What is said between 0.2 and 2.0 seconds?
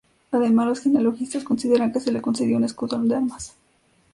Además, los genealogistas consideran que